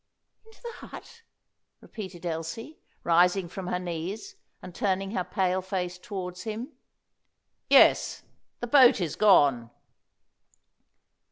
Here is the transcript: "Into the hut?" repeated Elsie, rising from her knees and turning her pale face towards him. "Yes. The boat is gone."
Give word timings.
"Into 0.43 0.63
the 0.63 0.87
hut?" 0.87 1.21
repeated 1.79 2.25
Elsie, 2.25 2.79
rising 3.03 3.47
from 3.47 3.67
her 3.67 3.77
knees 3.77 4.35
and 4.59 4.73
turning 4.73 5.11
her 5.11 5.23
pale 5.23 5.61
face 5.61 5.99
towards 5.99 6.41
him. 6.41 6.71
"Yes. 7.69 8.23
The 8.61 8.65
boat 8.65 8.99
is 8.99 9.15
gone." 9.15 9.69